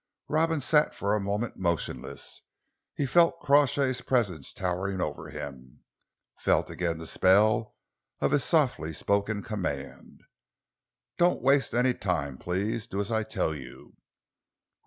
[0.29, 2.41] Robins sat for a moment motionless.
[2.95, 5.83] He felt Crawshay's presence towering over him,
[6.39, 7.75] felt again the spell
[8.19, 10.21] of his softly spoken command.
[11.19, 12.87] "Don't waste any time, please.
[12.87, 13.95] Do as I tell you."